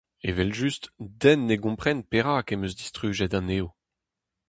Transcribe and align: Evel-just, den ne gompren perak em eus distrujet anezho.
Evel-just, 0.29 0.83
den 1.21 1.39
ne 1.47 1.55
gompren 1.63 1.99
perak 2.09 2.47
em 2.53 2.63
eus 2.65 2.75
distrujet 2.79 3.33
anezho. 3.39 3.69